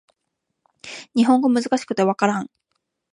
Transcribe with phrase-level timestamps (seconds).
[1.15, 2.49] 日本語難しくて分からん